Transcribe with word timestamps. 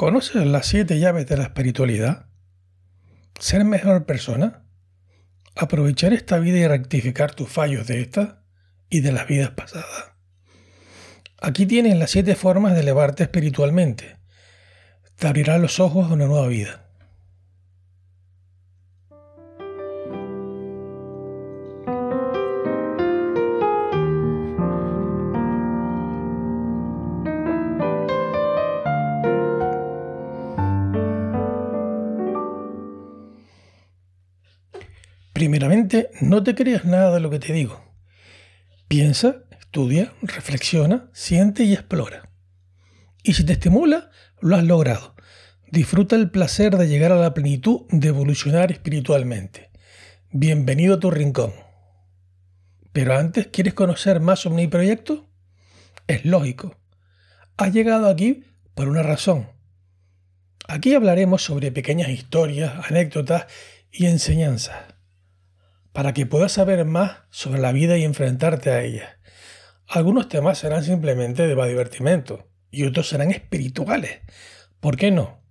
¿Conoces 0.00 0.46
las 0.46 0.64
siete 0.64 0.98
llaves 0.98 1.26
de 1.26 1.36
la 1.36 1.42
espiritualidad? 1.42 2.24
¿Ser 3.38 3.66
mejor 3.66 4.06
persona? 4.06 4.64
¿Aprovechar 5.54 6.14
esta 6.14 6.38
vida 6.38 6.56
y 6.56 6.66
rectificar 6.66 7.34
tus 7.34 7.50
fallos 7.50 7.86
de 7.86 8.00
esta 8.00 8.42
y 8.88 9.00
de 9.00 9.12
las 9.12 9.26
vidas 9.26 9.50
pasadas? 9.50 10.12
Aquí 11.38 11.66
tienes 11.66 11.98
las 11.98 12.12
siete 12.12 12.34
formas 12.34 12.72
de 12.72 12.80
elevarte 12.80 13.24
espiritualmente. 13.24 14.16
Te 15.16 15.28
abrirá 15.28 15.58
los 15.58 15.80
ojos 15.80 16.10
a 16.10 16.14
una 16.14 16.24
nueva 16.24 16.48
vida. 16.48 16.89
Primeramente, 35.40 36.10
no 36.20 36.42
te 36.42 36.54
creas 36.54 36.84
nada 36.84 37.14
de 37.14 37.20
lo 37.20 37.30
que 37.30 37.38
te 37.38 37.54
digo. 37.54 37.82
Piensa, 38.88 39.36
estudia, 39.58 40.12
reflexiona, 40.20 41.08
siente 41.14 41.64
y 41.64 41.72
explora. 41.72 42.28
Y 43.22 43.32
si 43.32 43.44
te 43.44 43.54
estimula, 43.54 44.10
lo 44.42 44.54
has 44.56 44.64
logrado. 44.64 45.14
Disfruta 45.70 46.14
el 46.14 46.30
placer 46.30 46.76
de 46.76 46.88
llegar 46.88 47.10
a 47.10 47.16
la 47.16 47.32
plenitud 47.32 47.86
de 47.88 48.08
evolucionar 48.08 48.70
espiritualmente. 48.70 49.70
Bienvenido 50.30 50.96
a 50.96 51.00
tu 51.00 51.10
rincón. 51.10 51.54
Pero 52.92 53.16
antes, 53.16 53.46
¿quieres 53.46 53.72
conocer 53.72 54.20
más 54.20 54.40
sobre 54.40 54.56
mi 54.56 54.68
proyecto? 54.68 55.30
Es 56.06 56.26
lógico. 56.26 56.76
Has 57.56 57.72
llegado 57.72 58.10
aquí 58.10 58.44
por 58.74 58.90
una 58.90 59.02
razón. 59.02 59.48
Aquí 60.68 60.92
hablaremos 60.92 61.42
sobre 61.42 61.72
pequeñas 61.72 62.10
historias, 62.10 62.74
anécdotas 62.90 63.46
y 63.90 64.04
enseñanzas 64.04 64.89
para 66.00 66.14
que 66.14 66.24
puedas 66.24 66.52
saber 66.52 66.86
más 66.86 67.18
sobre 67.28 67.60
la 67.60 67.72
vida 67.72 67.98
y 67.98 68.04
enfrentarte 68.04 68.70
a 68.70 68.82
ella. 68.82 69.18
Algunos 69.86 70.30
temas 70.30 70.56
serán 70.56 70.82
simplemente 70.82 71.46
de 71.46 71.66
divertimento 71.68 72.48
y 72.70 72.84
otros 72.84 73.06
serán 73.06 73.30
espirituales. 73.30 74.20
¿Por 74.80 74.96
qué 74.96 75.10
no? 75.10 75.42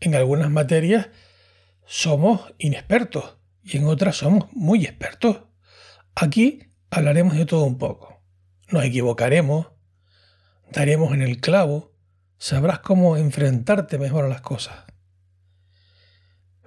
En 0.00 0.16
algunas 0.16 0.50
materias 0.50 1.10
somos 1.86 2.52
inexpertos 2.58 3.38
y 3.62 3.76
en 3.76 3.86
otras 3.86 4.16
somos 4.16 4.46
muy 4.50 4.84
expertos. 4.84 5.44
Aquí 6.16 6.72
hablaremos 6.90 7.36
de 7.36 7.46
todo 7.46 7.62
un 7.62 7.78
poco. 7.78 8.24
Nos 8.70 8.82
equivocaremos, 8.82 9.68
daremos 10.72 11.14
en 11.14 11.22
el 11.22 11.40
clavo, 11.40 11.94
sabrás 12.38 12.80
cómo 12.80 13.16
enfrentarte 13.16 13.98
mejor 13.98 14.24
a 14.24 14.28
las 14.28 14.40
cosas. 14.40 14.86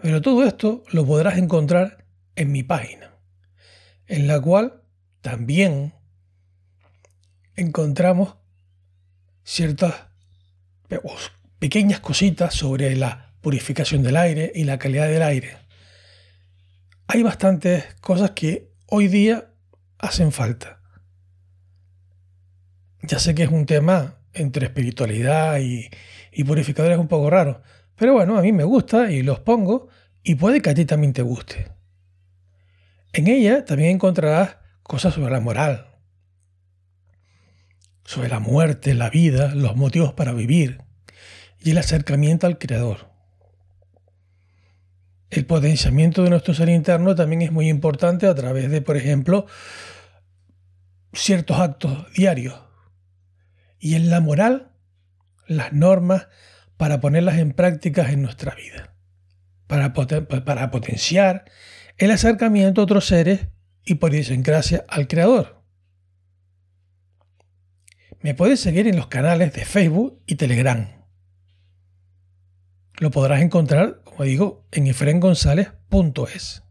Pero 0.02 0.22
todo 0.22 0.46
esto 0.46 0.84
lo 0.94 1.06
podrás 1.06 1.38
encontrar 1.38 2.03
en 2.36 2.52
mi 2.52 2.64
página, 2.64 3.16
en 4.08 4.28
la 4.28 4.40
cual 4.40 4.84
también 5.22 5.94
encontramos 7.56 8.36
ciertas 9.44 10.08
pequeñas 11.60 12.00
cositas 12.00 12.54
sobre 12.54 12.96
la 12.96 13.34
purificación 13.42 14.04
del 14.04 14.18
aire 14.18 14.52
y 14.56 14.64
la 14.64 14.80
calidad 14.80 15.08
del 15.08 15.22
aire. 15.22 15.58
Hay 17.08 17.24
bastantes 17.24 17.96
cosas 18.02 18.32
que 18.32 18.72
hoy 18.88 19.08
día 19.08 19.50
hacen 20.00 20.32
falta. 20.32 20.82
Ya 23.02 23.20
sé 23.20 23.36
que 23.36 23.44
es 23.44 23.50
un 23.50 23.66
tema 23.66 24.18
entre 24.34 24.66
espiritualidad 24.66 25.60
y, 25.60 25.90
purificadores 26.44 26.98
un 26.98 27.08
poco 27.08 27.30
raro, 27.30 27.62
pero 27.96 28.14
bueno, 28.14 28.38
a 28.38 28.42
mí 28.42 28.52
me 28.52 28.64
gusta 28.64 29.12
y 29.12 29.22
los 29.22 29.40
pongo 29.40 29.90
y 30.24 30.36
puede 30.36 30.62
que 30.62 30.70
a 30.70 30.74
ti 30.74 30.86
también 30.86 31.14
te 31.14 31.22
guste. 31.22 31.73
En 33.14 33.28
ella 33.28 33.64
también 33.64 33.92
encontrarás 33.92 34.58
cosas 34.82 35.14
sobre 35.14 35.32
la 35.32 35.40
moral, 35.40 35.88
sobre 38.04 38.28
la 38.28 38.40
muerte, 38.40 38.96
la 38.96 39.12
vida, 39.12 39.54
los 39.54 39.76
motivos 39.76 40.14
para 40.14 40.34
vivir 40.34 40.82
y 41.60 41.72
el 41.72 41.78
acercamiento 41.78 42.48
al 42.48 42.58
Creador. 42.58 43.12
El 45.30 45.46
potenciamiento 45.46 46.24
de 46.24 46.32
nuestro 46.32 46.56
ser 46.56 46.70
interno 46.70 47.14
también 47.14 47.44
es 47.44 47.52
muy 47.52 47.70
importante 47.70 48.26
a 48.28 48.36
través 48.36 48.70
de, 48.72 48.82
por 48.82 48.98
ejemplo, 48.98 49.46
ciertos 51.14 51.60
actos 51.60 52.12
diarios. 52.14 52.60
Y 53.80 53.96
en 53.96 54.10
la 54.10 54.22
moral, 54.22 54.72
las 55.48 55.72
normas 55.72 56.28
para 56.78 57.00
ponerlas 57.00 57.38
en 57.38 57.54
práctica 57.54 58.12
en 58.12 58.24
nuestra 58.24 58.56
vida, 58.56 58.96
para, 59.68 59.94
para 59.94 60.72
potenciar 60.72 61.46
el 61.98 62.12
acercamiento 62.12 62.82
a 62.82 62.84
otros 62.86 63.06
seres 63.06 63.48
y 63.86 63.96
por 63.96 64.12
gracias 64.12 64.84
al 64.88 65.08
Creador. 65.08 65.64
Me 68.22 68.34
puedes 68.34 68.60
seguir 68.62 68.88
en 68.88 68.96
los 68.96 69.08
canales 69.08 69.54
de 69.54 69.66
Facebook 69.66 70.22
y 70.26 70.36
Telegram. 70.36 70.88
Lo 73.00 73.12
podrás 73.12 73.42
encontrar, 73.42 74.02
como 74.04 74.24
digo, 74.24 74.66
en 74.72 74.88
efrengonzalez.es. 74.88 76.64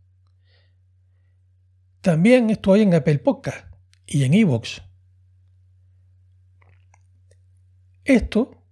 También 2.00 2.50
estoy 2.50 2.82
en 2.82 2.94
Apple 2.94 3.18
Podcast 3.18 3.66
y 4.06 4.24
en 4.24 4.34
iVoox. 4.34 4.80
Esto 8.04 8.64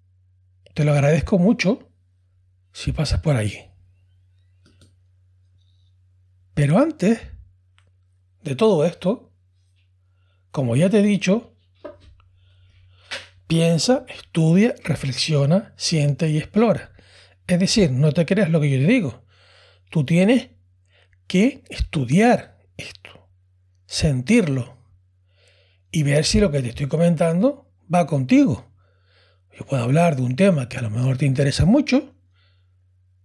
te 0.75 0.85
lo 0.85 0.93
agradezco 0.93 1.39
mucho 1.39 1.91
si 2.73 2.93
pasas 2.93 3.21
por 3.21 3.37
ahí. 3.37 3.70
Pero 6.61 6.77
antes 6.77 7.19
de 8.43 8.55
todo 8.55 8.85
esto, 8.85 9.33
como 10.51 10.77
ya 10.77 10.91
te 10.91 10.99
he 10.99 11.03
dicho, 11.03 11.57
piensa, 13.47 14.05
estudia, 14.09 14.75
reflexiona, 14.85 15.73
siente 15.79 16.29
y 16.29 16.37
explora. 16.37 16.93
Es 17.47 17.59
decir, 17.59 17.91
no 17.93 18.13
te 18.13 18.27
creas 18.27 18.51
lo 18.51 18.61
que 18.61 18.69
yo 18.69 18.77
te 18.77 18.93
digo. 18.93 19.25
Tú 19.89 20.05
tienes 20.05 20.51
que 21.27 21.65
estudiar 21.71 22.59
esto, 22.77 23.31
sentirlo 23.87 24.77
y 25.91 26.03
ver 26.03 26.27
si 26.27 26.41
lo 26.41 26.51
que 26.51 26.61
te 26.61 26.69
estoy 26.69 26.89
comentando 26.89 27.73
va 27.91 28.07
contigo. 28.07 28.71
Yo 29.59 29.65
puedo 29.65 29.83
hablar 29.83 30.15
de 30.15 30.21
un 30.25 30.37
tema 30.37 30.69
que 30.69 30.77
a 30.77 30.83
lo 30.83 30.91
mejor 30.91 31.17
te 31.17 31.25
interesa 31.25 31.65
mucho 31.65 32.15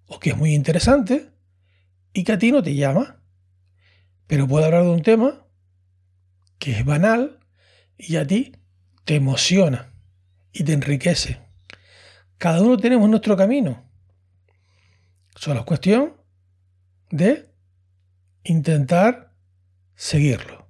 o 0.06 0.20
que 0.20 0.30
es 0.30 0.38
muy 0.38 0.54
interesante 0.56 1.32
y 2.14 2.24
que 2.24 2.32
a 2.32 2.40
ti 2.40 2.54
no 2.54 2.64
te 2.64 2.74
llama. 2.74 3.24
Pero 4.28 4.48
puedo 4.48 4.66
hablar 4.66 4.84
de 4.84 4.90
un 4.90 5.04
tema 5.04 5.46
que 6.58 6.72
es 6.72 6.86
banal 6.86 7.40
y 7.98 8.16
a 8.16 8.26
ti 8.26 8.56
te 9.04 9.16
emociona 9.16 9.94
y 10.52 10.64
te 10.64 10.74
enriquece. 10.74 11.40
Cada 12.38 12.62
uno 12.62 12.78
tenemos 12.78 13.10
nuestro 13.10 13.38
camino. 13.38 13.84
Solo 15.36 15.60
es 15.62 15.66
cuestión 15.66 16.14
de 17.10 17.54
intentar 18.44 19.34
seguirlo. 19.96 20.68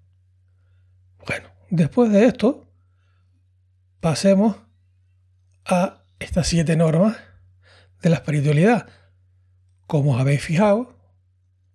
Bueno, 1.26 1.50
después 1.70 2.12
de 2.12 2.26
esto, 2.26 2.68
pasemos 4.00 4.58
a 5.66 6.04
estas 6.20 6.48
siete 6.48 6.76
normas 6.76 7.18
de 8.02 8.10
la 8.10 8.18
espiritualidad. 8.18 8.88
Como 9.88 10.14
os 10.14 10.22
habéis 10.22 10.44
fijado, 10.44 11.00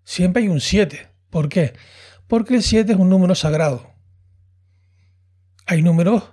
siempre 0.04 0.42
hay 0.42 0.48
un 0.48 0.60
siete. 0.60 1.09
¿Por 1.30 1.48
qué? 1.48 1.74
Porque 2.26 2.56
el 2.56 2.62
7 2.62 2.92
es 2.92 2.98
un 2.98 3.08
número 3.08 3.34
sagrado. 3.34 3.92
Hay 5.66 5.82
números 5.82 6.32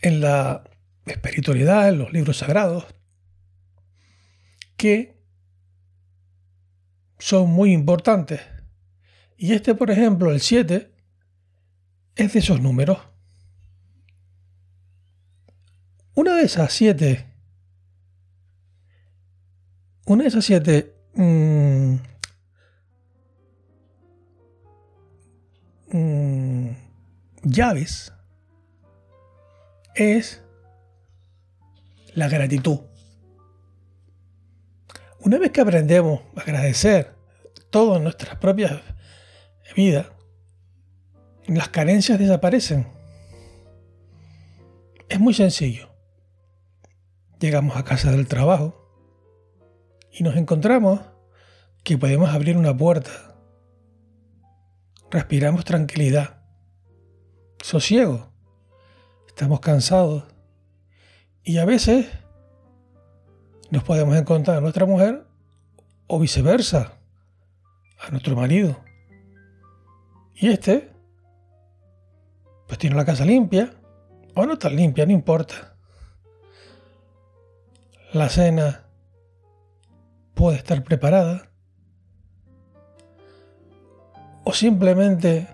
en 0.00 0.20
la 0.20 0.64
espiritualidad, 1.06 1.88
en 1.88 1.98
los 1.98 2.12
libros 2.12 2.38
sagrados, 2.38 2.86
que 4.76 5.16
son 7.18 7.50
muy 7.50 7.72
importantes. 7.72 8.40
Y 9.36 9.52
este, 9.52 9.74
por 9.74 9.90
ejemplo, 9.90 10.30
el 10.32 10.40
7, 10.40 10.92
es 12.16 12.32
de 12.32 12.38
esos 12.38 12.60
números. 12.60 12.98
de 16.38 16.44
esas 16.44 16.72
siete, 16.72 17.26
una 20.06 20.22
de 20.22 20.28
esas 20.28 20.44
siete 20.44 20.94
mm, 21.14 21.94
mm, 25.92 26.70
llaves 27.42 28.12
es 29.94 30.42
la 32.14 32.28
gratitud. 32.28 32.80
Una 35.20 35.38
vez 35.38 35.50
que 35.50 35.60
aprendemos 35.60 36.20
a 36.36 36.40
agradecer 36.40 37.14
todo 37.70 37.96
en 37.96 38.04
nuestras 38.04 38.36
propias 38.36 38.80
vidas, 39.76 40.06
las 41.46 41.68
carencias 41.68 42.18
desaparecen. 42.18 42.86
Es 45.08 45.18
muy 45.18 45.34
sencillo. 45.34 45.88
Llegamos 47.40 47.76
a 47.76 47.84
casa 47.84 48.10
del 48.10 48.28
trabajo 48.28 48.74
y 50.12 50.22
nos 50.22 50.36
encontramos 50.36 51.00
que 51.84 51.96
podemos 51.96 52.30
abrir 52.30 52.56
una 52.56 52.76
puerta. 52.76 53.27
Respiramos 55.10 55.64
tranquilidad, 55.64 56.42
sosiego. 57.62 58.30
Estamos 59.26 59.60
cansados 59.60 60.24
y 61.42 61.56
a 61.56 61.64
veces 61.64 62.06
nos 63.70 63.84
podemos 63.84 64.16
encontrar 64.16 64.58
a 64.58 64.60
nuestra 64.60 64.84
mujer 64.84 65.26
o 66.08 66.18
viceversa, 66.18 66.92
a 67.98 68.10
nuestro 68.10 68.36
marido. 68.36 68.78
Y 70.34 70.48
este, 70.48 70.90
pues 72.66 72.78
tiene 72.78 72.96
la 72.96 73.06
casa 73.06 73.24
limpia, 73.24 73.72
o 74.34 74.44
no 74.44 74.58
tan 74.58 74.76
limpia, 74.76 75.06
no 75.06 75.12
importa. 75.12 75.74
La 78.12 78.28
cena 78.28 78.84
puede 80.34 80.58
estar 80.58 80.84
preparada. 80.84 81.47
O 84.48 84.54
simplemente 84.54 85.46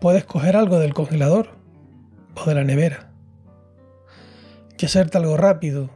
puedes 0.00 0.24
coger 0.24 0.54
algo 0.54 0.78
del 0.78 0.94
congelador 0.94 1.48
o 2.36 2.48
de 2.48 2.54
la 2.54 2.62
nevera 2.62 3.10
y 4.78 4.86
hacerte 4.86 5.18
algo 5.18 5.36
rápido 5.36 5.90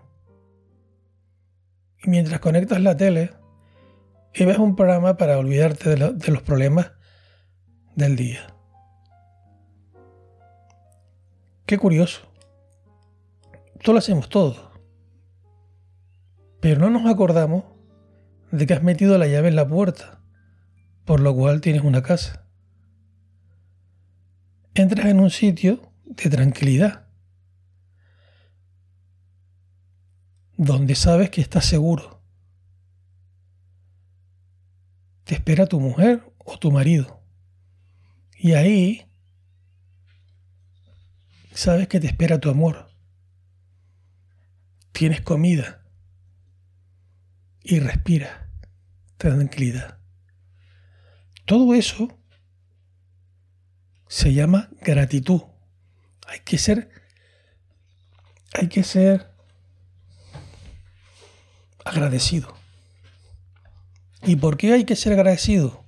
y 2.02 2.10
mientras 2.10 2.40
conectas 2.40 2.80
la 2.80 2.96
tele 2.96 3.30
y 4.34 4.44
ves 4.44 4.58
un 4.58 4.74
programa 4.74 5.16
para 5.16 5.38
olvidarte 5.38 5.90
de, 5.90 6.32
los 6.32 6.42
problemas 6.42 6.90
del 7.94 8.16
día. 8.16 8.40
Qué 11.64 11.78
curioso. 11.78 12.22
Esto 13.76 13.92
lo 13.92 14.00
hacemos 14.00 14.28
todo. 14.28 14.72
Pero 16.58 16.80
no 16.80 16.90
nos 16.90 17.08
acordamos 17.08 17.66
de 18.50 18.66
que 18.66 18.74
has 18.74 18.82
metido 18.82 19.16
la 19.16 19.28
llave 19.28 19.46
en 19.46 19.54
la 19.54 19.68
puerta, 19.68 20.21
por 21.04 21.20
lo 21.20 21.34
cual 21.34 21.60
tienes 21.60 21.82
una 21.82 22.02
casa. 22.02 22.46
Entras 24.74 25.06
en 25.06 25.20
un 25.20 25.30
sitio 25.30 25.92
de 26.04 26.30
tranquilidad 26.30 27.06
donde 30.56 30.94
sabes 30.94 31.30
que 31.30 31.40
estás 31.40 31.64
seguro. 31.64 32.22
Te 35.24 35.34
espera 35.34 35.66
tu 35.66 35.80
mujer 35.80 36.32
o 36.38 36.58
tu 36.58 36.70
marido. 36.70 37.22
Y 38.38 38.52
ahí 38.52 39.08
sabes 41.52 41.88
que 41.88 42.00
te 42.00 42.06
espera 42.06 42.38
tu 42.40 42.50
amor. 42.50 42.90
Tienes 44.92 45.20
comida 45.20 45.84
y 47.62 47.80
respira 47.80 48.48
tranquilidad. 49.16 50.01
Todo 51.44 51.74
eso 51.74 52.08
se 54.08 54.32
llama 54.32 54.70
gratitud. 54.80 55.42
Hay 56.26 56.40
que 56.40 56.58
ser 56.58 56.90
hay 58.54 58.68
que 58.68 58.82
ser 58.82 59.30
agradecido. 61.84 62.54
¿Y 64.22 64.36
por 64.36 64.56
qué 64.56 64.74
hay 64.74 64.84
que 64.84 64.96
ser 64.96 65.14
agradecido? 65.14 65.84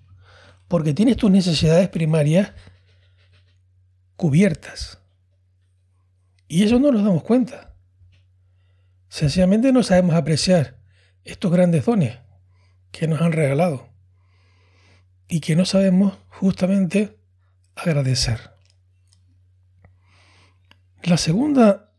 Porque 0.67 0.95
tienes 0.95 1.17
tus 1.17 1.31
necesidades 1.31 1.89
primarias 1.89 2.53
cubiertas. 4.17 4.99
Y 6.49 6.65
eso 6.65 6.79
no 6.79 6.91
nos 6.91 7.05
damos 7.05 7.23
cuenta. 7.23 7.75
Sencillamente 9.09 9.73
no 9.73 9.83
sabemos 9.83 10.15
apreciar 10.15 10.79
estos 11.23 11.53
grandes 11.53 11.85
dones 11.85 12.19
que 12.91 13.07
nos 13.07 13.21
han 13.21 13.33
regalado 13.33 13.94
y 15.29 15.41
que 15.41 15.57
no 15.57 15.65
sabemos 15.65 16.19
justamente 16.29 17.19
agradecer. 17.75 18.53
La 21.03 21.17
segunda 21.17 21.93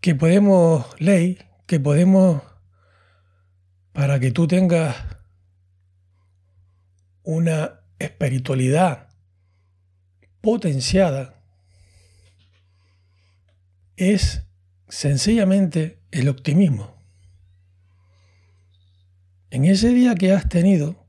que 0.00 0.14
podemos, 0.14 0.86
ley, 1.00 1.38
que 1.66 1.80
podemos, 1.80 2.42
para 3.92 4.20
que 4.20 4.30
tú 4.30 4.46
tengas 4.46 4.96
una 7.22 7.80
espiritualidad 7.98 9.08
potenciada, 10.40 11.42
es 13.96 14.44
sencillamente 14.88 16.00
el 16.10 16.28
optimismo. 16.28 16.97
En 19.50 19.64
ese 19.64 19.88
día 19.88 20.14
que 20.14 20.32
has 20.32 20.48
tenido, 20.48 21.06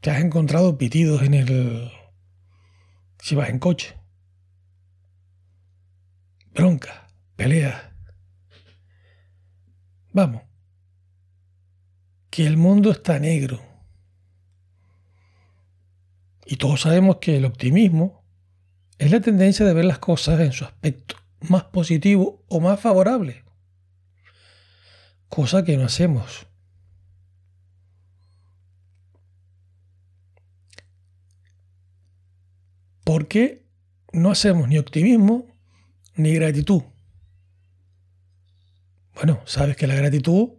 te 0.00 0.10
has 0.10 0.20
encontrado 0.20 0.76
pitidos 0.76 1.22
en 1.22 1.34
el... 1.34 1.90
si 3.20 3.34
vas 3.34 3.48
en 3.48 3.58
coche. 3.58 3.96
Bronca 6.52 7.06
pelea. 7.36 7.94
Vamos, 10.12 10.42
que 12.30 12.46
el 12.46 12.56
mundo 12.56 12.90
está 12.90 13.18
negro. 13.18 13.60
Y 16.46 16.56
todos 16.56 16.80
sabemos 16.82 17.16
que 17.16 17.36
el 17.36 17.44
optimismo 17.44 18.24
es 18.98 19.10
la 19.10 19.20
tendencia 19.20 19.66
de 19.66 19.74
ver 19.74 19.84
las 19.84 19.98
cosas 19.98 20.40
en 20.40 20.52
su 20.52 20.64
aspecto 20.64 21.16
más 21.40 21.64
positivo 21.64 22.44
o 22.48 22.60
más 22.60 22.80
favorable. 22.80 23.44
Cosa 25.28 25.64
que 25.64 25.76
no 25.76 25.84
hacemos. 25.84 26.46
¿Por 33.06 33.28
qué 33.28 33.64
no 34.12 34.32
hacemos 34.32 34.66
ni 34.66 34.78
optimismo 34.78 35.46
ni 36.16 36.34
gratitud? 36.34 36.82
Bueno, 39.14 39.40
sabes 39.46 39.76
que 39.76 39.86
la 39.86 39.94
gratitud 39.94 40.54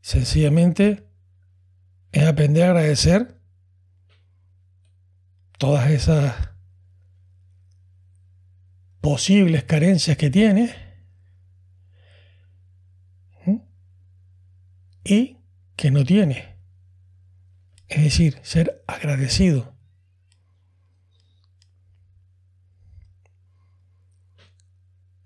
sencillamente 0.00 1.04
es 2.12 2.24
aprender 2.24 2.62
a 2.62 2.70
agradecer 2.70 3.36
todas 5.58 5.90
esas 5.90 6.50
posibles 9.00 9.64
carencias 9.64 10.16
que 10.16 10.30
tienes 10.30 10.72
y 15.02 15.38
que 15.74 15.90
no 15.90 16.04
tienes. 16.04 16.44
Es 17.88 18.04
decir, 18.04 18.38
ser 18.42 18.84
agradecido. 18.86 19.75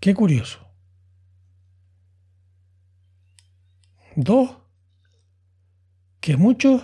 Qué 0.00 0.14
curioso. 0.14 0.66
Dos, 4.16 4.56
que 6.20 6.36
muchos 6.36 6.82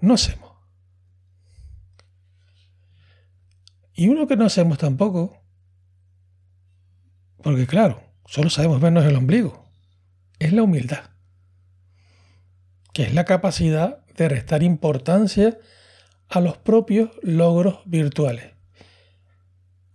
no 0.00 0.14
hacemos. 0.14 0.52
Y 3.94 4.08
uno 4.08 4.26
que 4.26 4.36
no 4.36 4.44
hacemos 4.44 4.76
tampoco, 4.76 5.40
porque 7.42 7.66
claro, 7.66 8.02
solo 8.26 8.50
sabemos 8.50 8.80
vernos 8.80 9.04
el 9.04 9.16
ombligo, 9.16 9.70
es 10.38 10.52
la 10.52 10.62
humildad, 10.62 11.10
que 12.92 13.04
es 13.04 13.14
la 13.14 13.24
capacidad 13.24 14.04
de 14.16 14.28
restar 14.28 14.62
importancia 14.62 15.58
a 16.28 16.40
los 16.40 16.58
propios 16.58 17.10
logros 17.22 17.80
virtuales. 17.86 18.55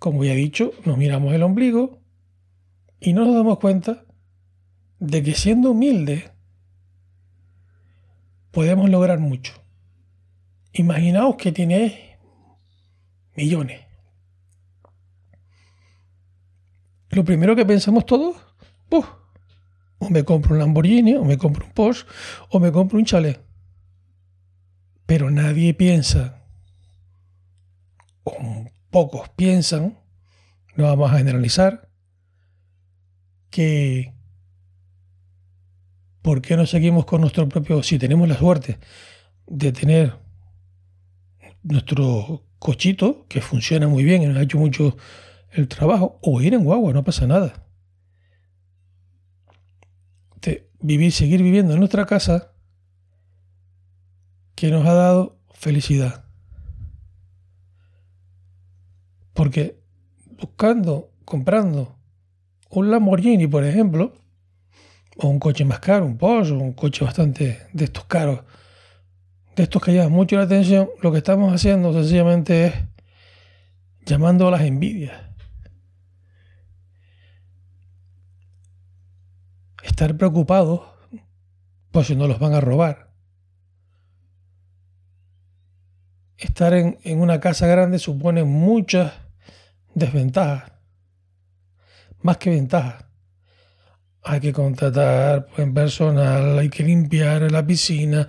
Como 0.01 0.25
ya 0.25 0.33
he 0.33 0.35
dicho, 0.35 0.71
nos 0.83 0.97
miramos 0.97 1.31
el 1.31 1.43
ombligo 1.43 2.01
y 2.99 3.13
no 3.13 3.23
nos 3.23 3.35
damos 3.35 3.59
cuenta 3.59 4.03
de 4.97 5.21
que 5.21 5.35
siendo 5.35 5.69
humilde 5.69 6.31
podemos 8.49 8.89
lograr 8.89 9.19
mucho. 9.19 9.53
imaginaos 10.73 11.35
que 11.35 11.51
tienes 11.51 11.93
millones. 13.35 13.81
Lo 17.11 17.23
primero 17.23 17.55
que 17.55 17.67
pensamos 17.67 18.07
todos, 18.07 18.37
o 18.89 20.09
me 20.09 20.23
compro 20.23 20.53
un 20.53 20.59
Lamborghini, 20.61 21.13
o 21.13 21.25
me 21.25 21.37
compro 21.37 21.67
un 21.67 21.73
Porsche, 21.73 22.07
o 22.49 22.59
me 22.59 22.71
compro 22.71 22.97
un 22.97 23.05
chalet. 23.05 23.39
Pero 25.05 25.29
nadie 25.29 25.75
piensa, 25.75 26.43
o 28.23 28.60
pocos 28.91 29.29
piensan, 29.29 29.97
no 30.75 30.83
vamos 30.83 31.11
a 31.11 31.17
generalizar, 31.17 31.89
que 33.49 34.13
¿por 36.21 36.41
qué 36.41 36.55
no 36.55 36.65
seguimos 36.65 37.05
con 37.05 37.21
nuestro 37.21 37.47
propio, 37.49 37.81
si 37.83 37.97
tenemos 37.97 38.27
la 38.27 38.37
suerte 38.37 38.79
de 39.47 39.71
tener 39.71 40.19
nuestro 41.63 42.45
cochito, 42.59 43.25
que 43.27 43.41
funciona 43.41 43.87
muy 43.87 44.03
bien 44.03 44.21
y 44.21 44.27
nos 44.27 44.37
ha 44.37 44.43
hecho 44.43 44.57
mucho 44.57 44.97
el 45.51 45.67
trabajo, 45.67 46.19
o 46.21 46.41
ir 46.41 46.53
en 46.53 46.63
guagua, 46.63 46.93
no 46.93 47.03
pasa 47.03 47.27
nada. 47.27 47.65
De 50.41 50.69
vivir, 50.79 51.11
seguir 51.11 51.43
viviendo 51.43 51.73
en 51.73 51.79
nuestra 51.79 52.05
casa 52.05 52.53
que 54.55 54.69
nos 54.69 54.85
ha 54.85 54.93
dado 54.93 55.39
felicidad. 55.53 56.30
Porque 59.41 59.81
buscando, 60.37 61.15
comprando 61.25 61.97
un 62.69 62.91
Lamborghini, 62.91 63.47
por 63.47 63.63
ejemplo, 63.63 64.13
o 65.17 65.29
un 65.29 65.39
coche 65.39 65.65
más 65.65 65.79
caro, 65.79 66.05
un 66.05 66.15
Porsche, 66.15 66.53
un 66.53 66.73
coche 66.73 67.03
bastante 67.03 67.65
de 67.73 67.85
estos 67.85 68.05
caros, 68.05 68.41
de 69.55 69.63
estos 69.63 69.81
que 69.81 69.95
llaman 69.95 70.11
mucho 70.11 70.35
la 70.35 70.43
atención, 70.43 70.91
lo 71.01 71.11
que 71.11 71.17
estamos 71.17 71.51
haciendo 71.51 71.91
sencillamente 71.91 72.67
es 72.67 72.73
llamando 74.05 74.47
a 74.47 74.51
las 74.51 74.61
envidias. 74.61 75.19
Estar 79.81 80.15
preocupados 80.17 80.81
por 81.89 82.05
si 82.05 82.15
no 82.15 82.27
los 82.27 82.37
van 82.37 82.53
a 82.53 82.61
robar. 82.61 83.11
Estar 86.37 86.75
en, 86.75 86.99
en 87.01 87.19
una 87.19 87.39
casa 87.39 87.65
grande 87.65 87.97
supone 87.97 88.43
muchas 88.43 89.30
desventajas, 89.93 90.71
más 92.21 92.37
que 92.37 92.49
ventajas 92.49 93.05
hay 94.23 94.39
que 94.39 94.53
contratar 94.53 95.47
en 95.57 95.73
personal, 95.73 96.59
hay 96.59 96.69
que 96.69 96.83
limpiar 96.83 97.51
la 97.51 97.65
piscina, 97.65 98.27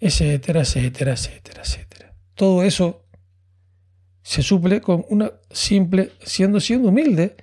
etcétera, 0.00 0.62
etcétera, 0.62 1.12
etcétera, 1.12 1.62
etcétera. 1.62 2.14
Todo 2.34 2.62
eso 2.62 3.04
se 4.22 4.42
suple 4.42 4.80
con 4.80 5.04
una 5.08 5.32
simple, 5.50 6.12
siendo, 6.22 6.60
siendo 6.60 6.88
humilde, 6.88 7.36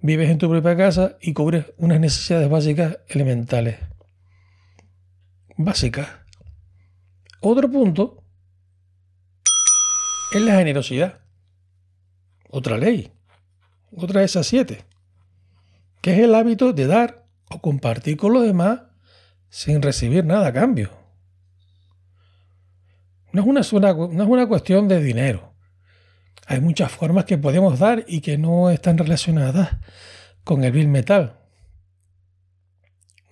vives 0.00 0.30
en 0.30 0.38
tu 0.38 0.48
propia 0.48 0.76
casa 0.76 1.16
y 1.20 1.32
cubres 1.32 1.66
unas 1.78 2.00
necesidades 2.00 2.48
básicas 2.48 2.98
elementales. 3.08 3.76
Básicas. 5.56 6.08
Otro 7.40 7.70
punto 7.70 8.22
es 10.32 10.40
la 10.40 10.56
generosidad. 10.56 11.25
Otra 12.50 12.78
ley. 12.78 13.12
Otra 13.96 14.20
de 14.20 14.26
esas 14.26 14.46
siete. 14.46 14.84
Que 16.00 16.12
es 16.12 16.18
el 16.20 16.34
hábito 16.34 16.72
de 16.72 16.86
dar 16.86 17.26
o 17.50 17.60
compartir 17.60 18.16
con 18.16 18.32
los 18.32 18.44
demás 18.44 18.80
sin 19.48 19.82
recibir 19.82 20.24
nada 20.24 20.48
a 20.48 20.52
cambio. 20.52 20.90
No 23.32 23.60
es 23.60 23.72
una, 23.72 24.46
cuestión 24.48 24.88
de 24.88 25.02
dinero. 25.02 25.52
Hay 26.46 26.60
muchas 26.60 26.90
formas 26.90 27.26
que 27.26 27.36
podemos 27.36 27.78
dar 27.78 28.04
y 28.06 28.20
que 28.20 28.38
no 28.38 28.70
están 28.70 28.96
relacionadas 28.96 29.76
con 30.42 30.64
el 30.64 30.72
bill 30.72 30.88
metal. 30.88 31.38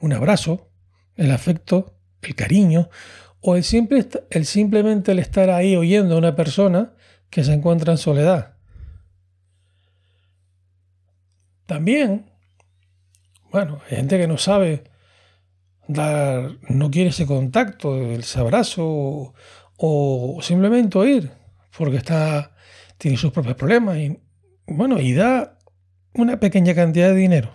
Un 0.01 0.13
abrazo, 0.13 0.69
el 1.17 1.31
afecto, 1.31 1.97
el 2.21 2.35
cariño 2.35 2.91
o 3.41 3.57
el, 3.57 3.65
simple, 3.65 4.07
el 4.31 4.45
simplemente 4.45 5.13
el 5.13 5.21
estar 5.21 5.49
ahí 5.49 5.77
oyendo 5.77 6.17
a 6.17 6.19
una 6.19 6.37
persona 6.37 6.93
que 7.31 7.45
se 7.45 7.55
encuentra 7.55 7.93
en 7.93 7.99
soledad. 7.99 8.54
También, 11.67 12.31
bueno, 13.51 13.81
hay 13.89 13.97
gente 13.97 14.19
que 14.19 14.27
no 14.27 14.39
sabe 14.39 14.85
dar, 15.89 16.57
no 16.69 16.91
quiere 16.91 17.11
ese 17.11 17.27
contacto, 17.27 17.97
ese 18.03 18.39
abrazo 18.39 19.35
o, 19.77 20.39
simplemente 20.43 20.99
oír 20.99 21.31
porque 21.77 21.97
está, 21.97 22.53
tiene 22.99 23.17
sus 23.17 23.33
propios 23.33 23.57
problemas 23.57 23.99
y 23.99 24.19
bueno, 24.67 25.01
y 25.01 25.13
da 25.13 25.59
una 26.15 26.39
pequeña 26.39 26.75
cantidad 26.75 27.09
de 27.09 27.17
dinero. 27.17 27.53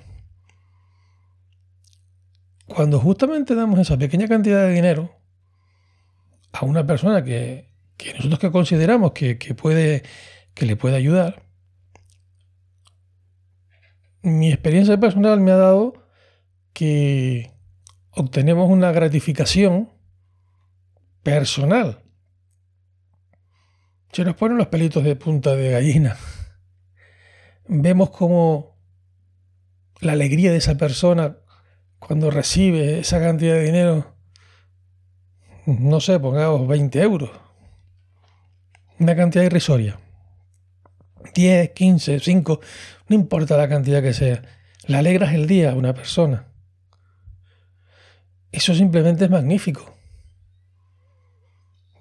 Cuando 2.67 2.99
justamente 2.99 3.55
damos 3.55 3.79
esa 3.79 3.97
pequeña 3.97 4.27
cantidad 4.27 4.67
de 4.67 4.73
dinero 4.73 5.15
a 6.51 6.65
una 6.65 6.85
persona 6.85 7.23
que, 7.23 7.67
nosotros 8.15 8.39
que 8.39 8.51
consideramos 8.51 9.13
que, 9.13 9.35
puede, 9.55 10.03
que 10.53 10.65
le 10.65 10.75
puede 10.75 10.95
ayudar, 10.95 11.48
mi 14.21 14.49
experiencia 14.49 14.99
personal 14.99 15.39
me 15.39 15.51
ha 15.51 15.57
dado 15.57 15.93
que 16.73 17.53
obtenemos 18.11 18.69
una 18.69 18.91
gratificación 18.91 19.91
personal. 21.23 22.03
Se 24.11 24.25
nos 24.25 24.35
ponen 24.35 24.57
los 24.57 24.67
pelitos 24.67 25.03
de 25.03 25.15
punta 25.15 25.55
de 25.55 25.71
gallina. 25.71 26.17
Vemos 27.67 28.09
como 28.09 28.77
la 30.01 30.13
alegría 30.13 30.51
de 30.51 30.57
esa 30.57 30.75
persona 30.75 31.38
cuando 31.99 32.31
recibe 32.31 32.99
esa 32.99 33.19
cantidad 33.19 33.53
de 33.53 33.63
dinero, 33.63 34.15
no 35.65 35.99
sé, 35.99 36.19
pongamos 36.19 36.67
20 36.67 37.01
euros, 37.01 37.29
una 38.97 39.15
cantidad 39.15 39.43
irrisoria. 39.43 39.99
10, 41.33 41.71
15, 41.71 42.19
5, 42.19 42.59
no 43.07 43.15
importa 43.15 43.57
la 43.57 43.69
cantidad 43.69 44.01
que 44.01 44.13
sea, 44.13 44.43
le 44.88 44.98
alegras 44.98 45.33
el 45.33 45.48
día 45.48 45.71
a 45.71 45.75
una 45.75 45.93
persona. 45.93 46.45
Eso 48.51 48.74
simplemente 48.74 49.25
es 49.25 49.29
magnífico. 49.29 49.95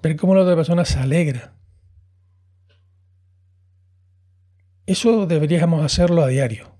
Ver 0.02 0.16
cómo 0.16 0.34
la 0.34 0.42
otra 0.42 0.56
persona 0.56 0.84
se 0.84 0.98
alegra. 0.98 1.52
Eso 4.86 5.26
deberíamos 5.26 5.84
hacerlo 5.84 6.22
a 6.22 6.28
diario. 6.28 6.74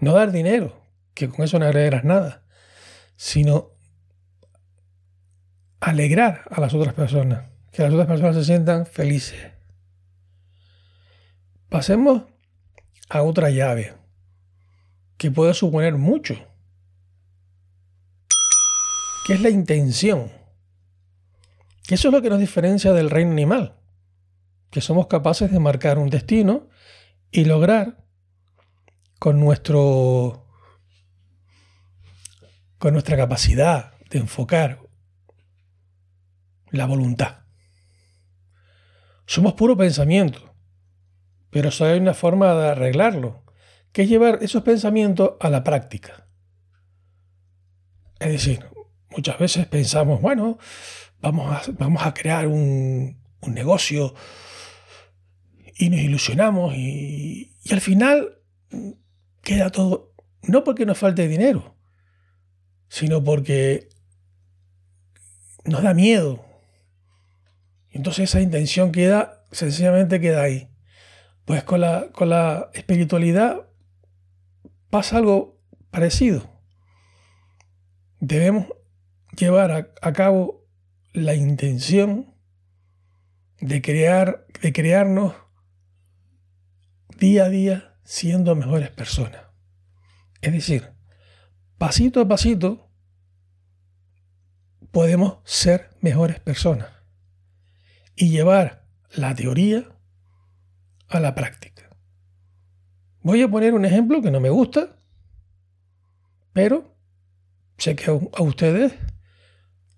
No 0.00 0.14
dar 0.14 0.32
dinero, 0.32 0.80
que 1.12 1.28
con 1.28 1.44
eso 1.44 1.58
no 1.58 1.66
agregarás 1.66 2.04
nada, 2.04 2.44
sino 3.16 3.72
alegrar 5.80 6.44
a 6.50 6.60
las 6.60 6.72
otras 6.72 6.94
personas, 6.94 7.50
que 7.72 7.82
las 7.82 7.92
otras 7.92 8.06
personas 8.06 8.36
se 8.36 8.44
sientan 8.44 8.86
felices. 8.86 9.57
Pasemos 11.68 12.22
a 13.10 13.22
otra 13.22 13.50
llave, 13.50 13.94
que 15.18 15.30
puede 15.30 15.52
suponer 15.52 15.96
mucho, 15.98 16.34
que 19.26 19.34
es 19.34 19.40
la 19.42 19.50
intención. 19.50 20.32
Eso 21.88 22.08
es 22.08 22.14
lo 22.14 22.22
que 22.22 22.30
nos 22.30 22.38
diferencia 22.38 22.92
del 22.92 23.10
reino 23.10 23.32
animal, 23.32 23.76
que 24.70 24.80
somos 24.80 25.08
capaces 25.08 25.50
de 25.50 25.60
marcar 25.60 25.98
un 25.98 26.08
destino 26.08 26.68
y 27.30 27.44
lograr 27.44 28.04
con 29.18 29.40
nuestro 29.40 30.46
con 32.78 32.92
nuestra 32.92 33.16
capacidad 33.16 33.92
de 34.08 34.20
enfocar 34.20 34.80
la 36.70 36.86
voluntad. 36.86 37.40
Somos 39.26 39.54
puro 39.54 39.76
pensamiento. 39.76 40.54
Pero 41.50 41.70
solo 41.70 41.92
hay 41.92 41.98
una 41.98 42.14
forma 42.14 42.54
de 42.54 42.68
arreglarlo, 42.68 43.44
que 43.92 44.02
es 44.02 44.08
llevar 44.08 44.38
esos 44.42 44.62
pensamientos 44.62 45.32
a 45.40 45.50
la 45.50 45.64
práctica. 45.64 46.28
Es 48.20 48.32
decir, 48.32 48.64
muchas 49.10 49.38
veces 49.38 49.66
pensamos, 49.66 50.20
bueno, 50.20 50.58
vamos 51.20 51.68
a, 51.68 51.72
vamos 51.72 52.04
a 52.04 52.14
crear 52.14 52.46
un, 52.46 53.16
negocio 53.46 54.14
y 55.78 55.88
nos 55.90 56.00
ilusionamos 56.00 56.74
y, 56.74 57.54
y 57.62 57.72
al 57.72 57.80
final 57.80 58.42
queda 59.42 59.70
todo, 59.70 60.12
no 60.42 60.64
porque 60.64 60.84
nos 60.84 60.98
falte 60.98 61.28
dinero, 61.28 61.76
sino 62.88 63.22
porque 63.22 63.88
nos 65.64 65.82
da 65.82 65.94
miedo. 65.94 66.44
Entonces 67.90 68.28
esa 68.30 68.40
intención 68.40 68.92
queda, 68.92 69.44
sencillamente 69.52 70.20
queda 70.20 70.42
ahí. 70.42 70.68
Pues 71.48 71.64
con 71.64 71.80
la, 71.80 72.10
con 72.12 72.28
la 72.28 72.68
espiritualidad 72.74 73.70
pasa 74.90 75.16
algo 75.16 75.58
parecido. 75.90 76.60
Debemos 78.20 78.66
llevar 79.34 79.94
a, 80.02 80.12
cabo 80.12 80.68
la 81.14 81.34
intención 81.34 82.34
de, 83.62 83.80
crear, 83.80 84.46
de 84.60 84.74
crearnos 84.74 85.36
día 87.16 87.46
a 87.46 87.48
día 87.48 87.98
siendo 88.04 88.54
mejores 88.54 88.90
personas. 88.90 89.40
Es 90.42 90.52
decir, 90.52 90.92
pasito 91.78 92.20
a 92.20 92.28
pasito 92.28 92.90
podemos 94.90 95.38
ser 95.44 95.96
mejores 96.02 96.40
personas 96.40 96.90
y 98.16 98.28
llevar 98.28 98.86
la 99.14 99.34
teoría 99.34 99.97
a 101.08 101.20
la 101.20 101.34
práctica. 101.34 101.88
Voy 103.22 103.42
a 103.42 103.48
poner 103.48 103.74
un 103.74 103.84
ejemplo 103.84 104.22
que 104.22 104.30
no 104.30 104.40
me 104.40 104.50
gusta, 104.50 104.96
pero 106.52 106.94
sé 107.76 107.96
que 107.96 108.10
a 108.10 108.42
ustedes 108.42 108.94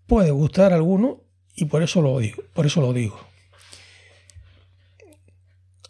puede 0.07 0.31
gustar 0.31 0.73
alguno 0.73 1.23
y 1.55 1.67
por 1.67 1.83
eso 1.83 2.02
lo 2.02 2.19
digo, 2.19 2.43
por 2.55 2.67
eso 2.67 2.81
lo 2.81 2.93
digo. 2.93 3.21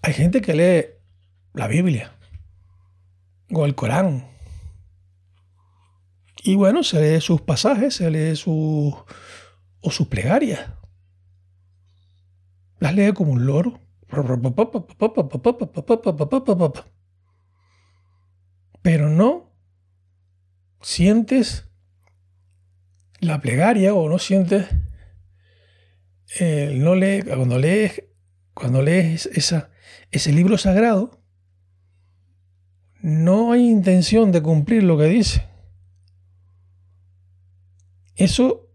Hay 0.02 0.12
gente 0.14 0.40
que 0.40 0.54
lee 0.54 0.86
la 1.54 1.66
Biblia 1.66 2.12
o 3.52 3.64
el 3.64 3.74
Corán. 3.74 4.26
Y 6.42 6.54
bueno, 6.54 6.82
se 6.82 7.00
lee 7.00 7.20
sus 7.20 7.42
pasajes, 7.42 7.94
se 7.94 8.10
lee 8.10 8.34
sus 8.36 8.94
o 9.82 9.90
sus 9.90 10.08
plegarias. 10.08 10.60
Las 12.78 12.94
lee 12.94 13.12
como 13.12 13.32
un 13.32 13.46
loro. 13.46 13.80
Pero 18.82 19.08
no 19.08 19.52
sientes 20.80 21.68
la 23.20 23.40
plegaria 23.40 23.94
o 23.94 24.08
no 24.08 24.18
sientes, 24.18 24.66
eh, 26.38 26.74
no 26.76 26.94
lee, 26.94 27.22
cuando 27.22 27.58
lees, 27.58 28.04
cuando 28.54 28.82
lees 28.82 29.26
ese 29.26 30.32
libro 30.32 30.58
sagrado, 30.58 31.22
no 33.02 33.52
hay 33.52 33.68
intención 33.68 34.32
de 34.32 34.42
cumplir 34.42 34.82
lo 34.82 34.98
que 34.98 35.04
dice. 35.04 35.48
Eso 38.16 38.70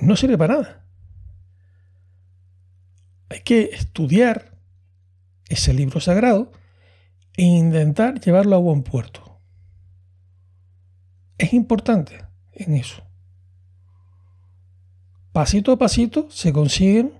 no 0.00 0.16
sirve 0.16 0.38
para 0.38 0.54
nada. 0.54 0.87
Hay 3.30 3.40
que 3.40 3.70
estudiar 3.72 4.58
ese 5.48 5.72
libro 5.74 6.00
sagrado 6.00 6.52
e 7.34 7.42
intentar 7.42 8.20
llevarlo 8.20 8.56
a 8.56 8.60
buen 8.60 8.82
puerto. 8.82 9.40
Es 11.36 11.52
importante 11.52 12.24
en 12.52 12.74
eso. 12.74 13.02
Pasito 15.32 15.72
a 15.72 15.78
pasito 15.78 16.28
se 16.30 16.52
consiguen 16.52 17.12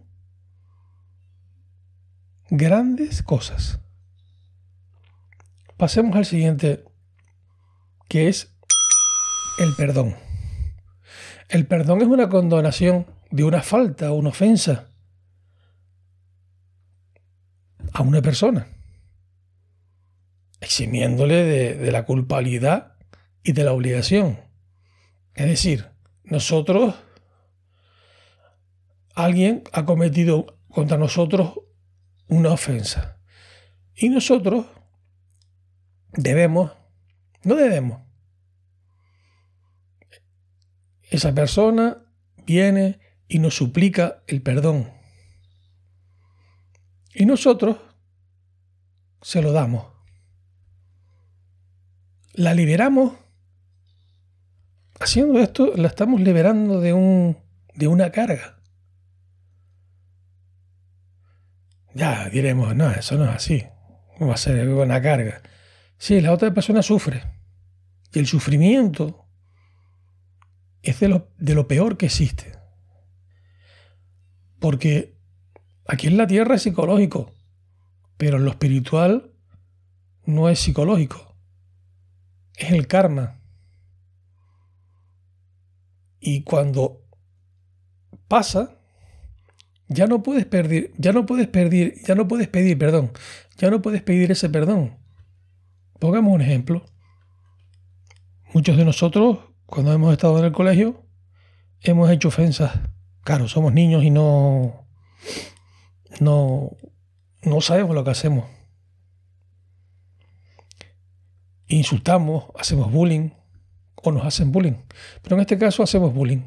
grandes 2.51 3.23
cosas. 3.23 3.79
Pasemos 5.77 6.17
al 6.17 6.25
siguiente, 6.25 6.85
que 8.09 8.29
es 8.29 8.53
el 9.61 9.75
perdón. 9.77 10.17
El 11.49 11.67
perdón 11.67 12.01
es 12.01 12.09
una 12.09 12.29
condonación 12.29 13.07
de 13.31 13.45
una 13.45 13.63
falta 13.63 14.11
o 14.11 14.17
una 14.17 14.31
ofensa 14.31 14.89
a 17.99 18.03
una 18.03 18.23
persona, 18.23 18.69
eximiéndole 20.61 21.43
de, 21.43 21.75
de 21.75 21.91
la 21.91 22.05
culpabilidad 22.05 22.97
y 23.43 23.53
de 23.53 23.65
la 23.65 23.73
obligación. 23.73 24.39
Es 25.35 25.47
decir, 25.47 25.91
nosotros, 26.23 26.95
alguien 29.17 29.65
ha 29.73 29.85
cometido 29.85 30.61
contra 30.69 30.97
nosotros 30.97 31.55
una 32.29 32.53
ofensa. 32.53 33.21
Y 33.97 34.11
nosotros 34.11 34.67
debemos, 36.13 36.71
no 37.43 37.57
debemos. 37.57 38.03
Esa 41.11 41.35
persona 41.35 42.05
viene 42.47 43.01
y 43.27 43.41
nos 43.41 43.57
suplica 43.57 44.23
el 44.29 44.41
perdón. 44.41 44.93
Y 47.13 47.27
nosotros 47.27 47.88
se 49.23 49.43
lo 49.43 49.53
damos. 49.53 49.87
La 52.35 52.55
liberamos 52.55 53.13
haciendo 55.01 55.39
esto 55.41 55.73
la 55.77 55.89
estamos 55.89 56.21
liberando 56.21 56.81
de, 56.81 56.93
un, 56.93 57.39
de 57.75 57.89
una 57.89 58.11
carga. 58.11 58.59
Ya 61.95 62.29
diremos, 62.29 62.77
no, 62.77 62.91
eso 62.91 63.17
no 63.17 63.25
es 63.25 63.31
así. 63.31 63.65
¿Cómo 64.17 64.29
va 64.29 64.35
a 64.35 64.39
ser 64.39 64.69
una 64.69 65.01
carga? 65.01 65.43
Sí, 65.97 66.21
la 66.21 66.33
otra 66.33 66.53
persona 66.53 66.83
sufre. 66.83 67.25
Y 68.13 68.19
el 68.19 68.27
sufrimiento 68.27 69.27
es 70.83 71.01
de 71.01 71.09
lo, 71.09 71.33
de 71.39 71.55
lo 71.55 71.67
peor 71.67 71.97
que 71.97 72.07
existe. 72.07 72.53
Porque 74.61 75.17
aquí 75.87 76.07
en 76.07 76.17
la 76.17 76.27
tierra 76.27 76.57
es 76.57 76.63
psicológico, 76.63 77.35
pero 78.19 78.39
lo 78.39 78.51
espiritual 78.51 79.33
no 80.27 80.51
es 80.51 80.59
psicológico. 80.59 81.35
Es 82.57 82.73
el 82.73 82.87
karma. 82.87 83.41
Y 86.21 86.43
cuando 86.43 87.07
pasa, 88.27 88.79
ya 89.87 90.07
no 90.07 90.23
puedes 90.23 90.45
pedir, 90.45 90.93
ya 90.99 91.13
no 91.13 91.25
puedes 91.25 91.47
pedir, 91.47 91.95
ya 92.05 92.15
no 92.15 92.29
puedes 92.29 92.49
pedir 92.49 92.77
perdón, 92.77 93.13
ya 93.57 93.71
no 93.71 93.81
puedes 93.81 94.03
pedir 94.03 94.31
ese 94.31 94.51
perdón. 94.51 94.99
Pongamos 95.99 96.35
un 96.35 96.43
ejemplo. 96.43 96.85
Muchos 98.53 98.77
de 98.77 98.85
nosotros, 98.85 99.39
cuando 99.67 99.93
hemos 99.93 100.13
estado 100.13 100.39
en 100.41 100.47
el 100.47 100.53
colegio, 100.53 101.07
hemos 101.81 102.11
hecho 102.11 102.29
ofensas. 102.29 102.81
Claro, 103.23 103.47
somos 103.47 103.73
niños 103.73 104.03
y 104.03 104.11
no, 104.11 104.87
no, 106.21 106.77
no 107.43 107.61
sabemos 107.61 107.95
lo 107.95 108.05
que 108.05 108.11
hacemos. 108.11 108.47
Insultamos, 111.67 112.45
hacemos 112.59 112.91
bullying, 112.91 113.31
o 114.03 114.13
nos 114.13 114.25
hacen 114.25 114.53
bullying. 114.53 114.77
Pero 115.23 115.37
en 115.37 115.41
este 115.41 115.59
caso 115.59 115.83
hacemos 115.83 116.15
bullying. 116.15 116.43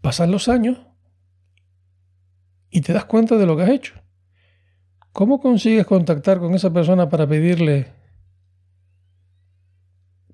Pasan 0.00 0.30
los 0.30 0.48
años 0.48 0.78
y 2.70 2.80
te 2.80 2.92
das 2.92 3.04
cuenta 3.04 3.36
de 3.36 3.46
lo 3.46 3.56
que 3.56 3.64
has 3.64 3.70
hecho. 3.70 3.94
¿Cómo 5.12 5.40
consigues 5.40 5.86
contactar 5.86 6.38
con 6.38 6.54
esa 6.54 6.72
persona 6.72 7.08
para 7.08 7.26
pedirle 7.26 7.92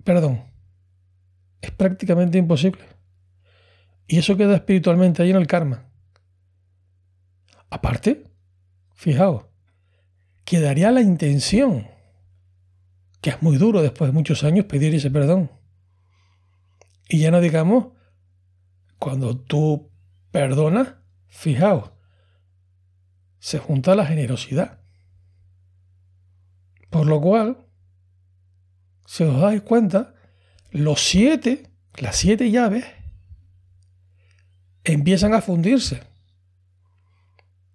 perdón? 0.04 0.44
Es 1.60 1.70
prácticamente 1.70 2.38
imposible. 2.38 2.82
Y 4.06 4.18
eso 4.18 4.36
queda 4.36 4.56
espiritualmente 4.56 5.22
ahí 5.22 5.30
en 5.30 5.36
el 5.36 5.46
karma. 5.46 5.91
Aparte, 7.72 8.30
fijaos, 8.92 9.46
quedaría 10.44 10.90
la 10.90 11.00
intención 11.00 11.88
que 13.22 13.30
es 13.30 13.40
muy 13.40 13.56
duro 13.56 13.80
después 13.80 14.10
de 14.10 14.12
muchos 14.12 14.44
años 14.44 14.66
pedir 14.66 14.94
ese 14.94 15.10
perdón. 15.10 15.50
Y 17.08 17.20
ya 17.20 17.30
no 17.30 17.40
digamos, 17.40 17.94
cuando 18.98 19.38
tú 19.38 19.90
perdonas, 20.30 20.96
fijaos, 21.28 21.92
se 23.38 23.58
junta 23.58 23.94
la 23.94 24.04
generosidad. 24.04 24.82
Por 26.90 27.06
lo 27.06 27.22
cual, 27.22 27.66
si 29.06 29.24
os 29.24 29.40
dais 29.40 29.62
cuenta, 29.62 30.14
los 30.72 31.00
siete, 31.00 31.70
las 31.96 32.16
siete 32.16 32.50
llaves, 32.50 32.84
empiezan 34.84 35.32
a 35.32 35.40
fundirse. 35.40 36.11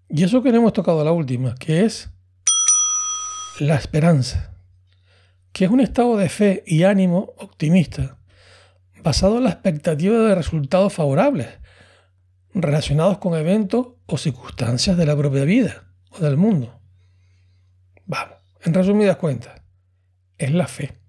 Y 0.10 0.24
eso 0.24 0.42
que 0.42 0.52
no 0.52 0.58
hemos 0.58 0.74
tocado 0.74 1.04
la 1.04 1.12
última, 1.12 1.56
que 1.56 1.86
es 1.86 2.10
la 3.60 3.76
esperanza 3.76 4.58
que 5.58 5.66
es 5.66 5.72
un 5.72 5.80
estado 5.80 6.18
de 6.18 6.30
fe 6.30 6.64
y 6.68 6.84
ánimo 6.84 7.34
optimista, 7.38 8.20
basado 9.02 9.38
en 9.38 9.46
la 9.46 9.50
expectativa 9.50 10.16
de 10.20 10.36
resultados 10.36 10.94
favorables, 10.94 11.48
relacionados 12.54 13.18
con 13.18 13.34
eventos 13.34 13.88
o 14.06 14.18
circunstancias 14.20 14.96
de 14.98 15.08
la 15.08 15.18
propia 15.18 15.46
vida 15.46 15.92
o 16.12 16.20
del 16.20 16.38
mundo. 16.38 16.80
Vamos, 18.06 18.36
en 18.62 18.76
resumidas 18.76 19.18
cuentas, 19.18 19.60
es 20.38 20.52
la 20.52 20.68
fe. 20.68 21.00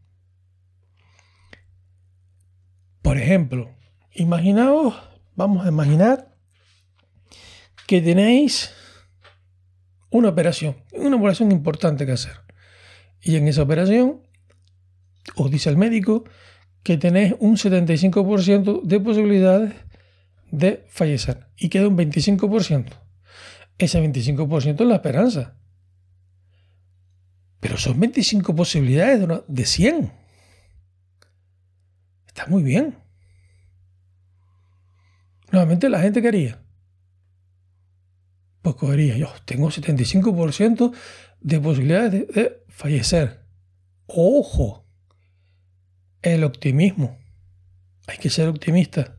Por 3.03 3.19
ejemplo, 3.19 3.77
imaginaos, 4.15 4.95
vamos 5.37 5.67
a 5.67 5.69
imaginar 5.69 6.35
que 7.87 8.01
tenéis 8.01 8.73
una 10.11 10.29
operación, 10.29 10.77
una 10.93 11.17
operación 11.17 11.53
importante 11.53 12.07
que 12.07 12.13
hacer. 12.13 12.41
Y 13.21 13.37
en 13.37 13.49
esa 13.49 13.63
operación 13.63 14.23
os 15.35 15.51
dice 15.51 15.69
el 15.69 15.77
médico 15.77 16.25
que 16.83 16.97
tenéis 16.97 17.35
un 17.39 17.57
75% 17.57 18.83
de 18.83 19.01
posibilidades 19.01 19.75
de 20.51 20.87
fallecer 20.89 21.49
y 21.57 21.69
queda 21.69 21.89
un 21.89 21.97
25%. 21.97 22.87
Ese 23.77 24.03
25% 24.03 24.81
es 24.81 24.87
la 24.87 24.95
esperanza. 24.95 25.57
Pero 27.61 27.77
son 27.77 27.99
25 27.99 28.55
posibilidades 28.55 29.21
de, 29.21 29.43
de 29.47 29.67
100. 29.67 30.13
Está 32.27 32.47
muy 32.47 32.63
bien. 32.63 32.97
Nuevamente 35.51 35.89
la 35.89 36.01
gente 36.01 36.23
quería. 36.23 36.61
Pues 38.69 38.77
cogería, 38.77 39.17
yo 39.17 39.29
tengo 39.47 39.71
75% 39.71 40.93
de 41.41 41.59
posibilidades 41.59 42.29
de 42.29 42.63
fallecer. 42.69 43.47
Ojo, 44.07 44.85
el 46.21 46.45
optimismo. 46.45 47.19
Hay 48.07 48.19
que 48.19 48.29
ser 48.29 48.47
optimista. 48.47 49.17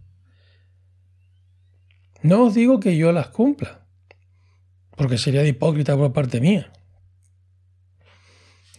No 2.21 2.43
os 2.43 2.53
digo 2.53 2.79
que 2.79 2.95
yo 2.95 3.11
las 3.11 3.29
cumpla, 3.29 3.87
porque 4.95 5.17
sería 5.17 5.41
de 5.41 5.47
hipócrita 5.47 5.97
por 5.97 6.13
parte 6.13 6.39
mía. 6.39 6.71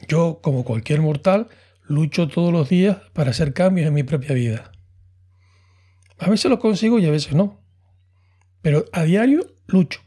Yo, 0.07 0.39
como 0.41 0.65
cualquier 0.65 1.01
mortal, 1.01 1.49
lucho 1.83 2.29
todos 2.29 2.53
los 2.53 2.69
días 2.69 2.99
para 3.13 3.31
hacer 3.31 3.55
cambios 3.55 3.89
en 3.89 3.95
mi 3.95 4.05
propia 4.05 4.37
vida. 4.37 4.71
A 6.17 6.31
veces 6.31 6.49
lo 6.49 6.61
consigo 6.61 7.01
y 7.01 7.07
a 7.07 7.11
veces 7.11 7.33
no. 7.33 7.61
Pero 8.63 8.85
a 8.93 9.03
diario 9.03 9.53
lucho. 9.67 10.01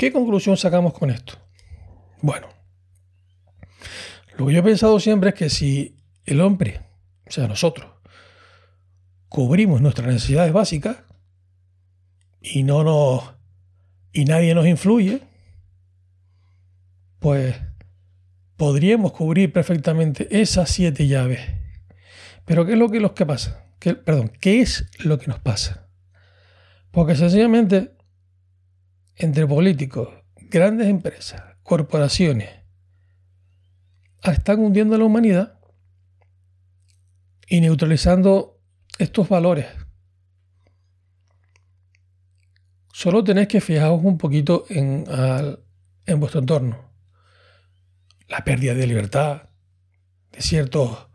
¿Qué 0.00 0.10
conclusión 0.12 0.56
sacamos 0.56 0.94
con 0.94 1.10
esto? 1.10 1.34
Bueno, 2.22 2.48
lo 4.38 4.46
que 4.46 4.54
yo 4.54 4.60
he 4.60 4.62
pensado 4.62 4.98
siempre 4.98 5.28
es 5.28 5.34
que 5.36 5.50
si 5.50 5.94
el 6.24 6.40
hombre, 6.40 6.80
o 7.28 7.30
sea, 7.30 7.46
nosotros, 7.46 7.86
cubrimos 9.28 9.82
nuestras 9.82 10.08
necesidades 10.08 10.54
básicas 10.54 10.96
y 12.40 12.62
no 12.62 12.82
nos 12.82 13.34
y 14.14 14.24
nadie 14.24 14.54
nos 14.54 14.66
influye, 14.66 15.20
pues 17.18 17.56
podríamos 18.56 19.12
cubrir 19.12 19.52
perfectamente 19.52 20.28
esas 20.40 20.70
siete 20.70 21.08
llaves. 21.08 21.40
Pero 22.46 22.64
¿qué 22.64 22.72
es 22.72 22.78
lo 22.78 22.88
que, 22.88 23.00
los 23.00 23.12
que 23.12 23.26
pasa? 23.26 23.66
¿Qué, 23.78 23.96
perdón, 23.96 24.32
¿qué 24.40 24.62
es 24.62 24.86
lo 25.00 25.18
que 25.18 25.26
nos 25.26 25.40
pasa? 25.40 25.90
Porque 26.90 27.16
sencillamente 27.16 27.99
entre 29.20 29.46
políticos, 29.46 30.08
grandes 30.34 30.88
empresas, 30.88 31.42
corporaciones, 31.62 32.48
están 34.24 34.60
hundiendo 34.60 34.94
a 34.94 34.98
la 34.98 35.04
humanidad 35.04 35.60
y 37.46 37.60
neutralizando 37.60 38.58
estos 38.98 39.28
valores. 39.28 39.66
Solo 42.92 43.22
tenéis 43.22 43.48
que 43.48 43.60
fijaros 43.60 44.00
un 44.02 44.16
poquito 44.16 44.64
en, 44.70 45.04
en 46.06 46.20
vuestro 46.20 46.40
entorno. 46.40 46.90
La 48.28 48.42
pérdida 48.42 48.74
de 48.74 48.86
libertad 48.86 49.50
de 50.32 50.40
ciertos 50.40 51.08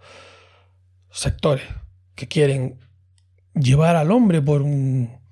sectores 1.12 1.66
que 2.14 2.28
quieren 2.28 2.80
llevar 3.54 3.96
al 3.96 4.12
hombre 4.12 4.42
por 4.42 4.62
un, 4.62 5.25